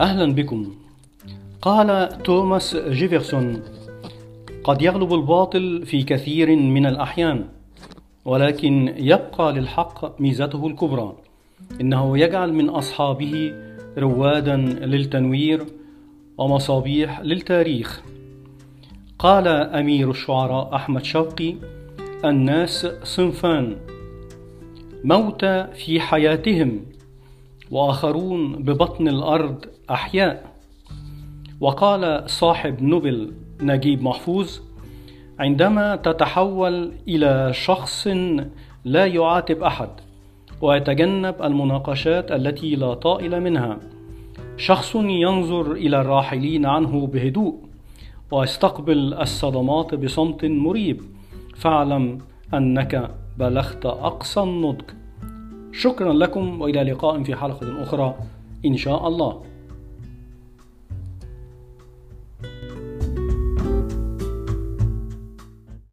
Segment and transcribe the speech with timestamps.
[0.00, 0.74] أهلا بكم.
[1.62, 3.62] قال توماس جيفرسون
[4.64, 7.44] قد يغلب الباطل في كثير من الأحيان
[8.24, 11.16] ولكن يبقى للحق ميزته الكبرى.
[11.80, 13.52] إنه يجعل من أصحابه
[13.98, 15.66] روادا للتنوير
[16.38, 18.02] ومصابيح للتاريخ.
[19.18, 21.54] قال أمير الشعراء أحمد شوقي
[22.24, 23.76] الناس صنفان
[25.04, 26.80] موتى في حياتهم
[27.70, 30.52] وآخرون ببطن الأرض أحياء.
[31.60, 34.58] وقال صاحب نوبل نجيب محفوظ
[35.38, 38.08] عندما تتحول إلى شخص
[38.84, 39.88] لا يعاتب أحد
[40.60, 43.78] ويتجنب المناقشات التي لا طائل منها.
[44.56, 47.54] شخص ينظر إلى الراحلين عنه بهدوء
[48.30, 51.00] ويستقبل الصدمات بصمت مريب.
[51.56, 52.18] فاعلم
[52.54, 54.84] أنك بلغت أقصى النضج.
[55.72, 58.14] شكرا لكم وإلى لقاء في حلقة أخرى
[58.66, 59.42] إن شاء الله.